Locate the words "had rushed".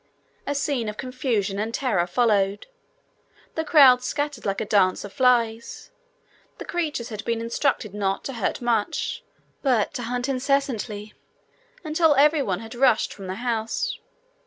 12.61-13.13